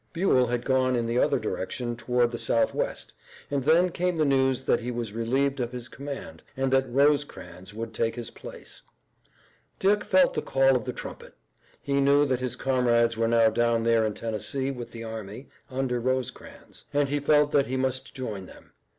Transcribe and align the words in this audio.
Buell 0.13 0.47
had 0.47 0.65
gone 0.65 0.95
in 0.95 1.05
the 1.05 1.19
other 1.19 1.37
direction 1.37 1.95
toward 1.95 2.31
the 2.31 2.39
southwest, 2.39 3.13
and 3.51 3.63
then 3.63 3.91
came 3.91 4.17
the 4.17 4.25
news 4.25 4.63
that 4.63 4.79
he 4.79 4.89
was 4.89 5.13
relieved 5.13 5.59
of 5.59 5.71
his 5.71 5.87
command, 5.89 6.41
and 6.57 6.73
that 6.73 6.91
Rosecrans 6.91 7.71
would 7.75 7.93
take 7.93 8.15
his 8.15 8.31
place. 8.31 8.81
Dick 9.77 10.03
felt 10.03 10.33
the 10.33 10.41
call 10.41 10.75
of 10.75 10.85
the 10.85 10.91
trumpet. 10.91 11.35
He 11.83 12.01
knew 12.01 12.25
that 12.25 12.41
his 12.41 12.55
comrades 12.55 13.15
were 13.15 13.27
now 13.27 13.51
down 13.51 13.83
there 13.83 14.03
in 14.03 14.15
Tennessee 14.15 14.71
with 14.71 14.89
the 14.89 15.03
army 15.03 15.49
under 15.69 15.99
Rosecrans, 15.99 16.83
and 16.91 17.07
he 17.07 17.19
felt 17.19 17.51
that 17.51 17.67
he 17.67 17.77
must 17.77 18.15
join 18.15 18.47
them. 18.47 18.73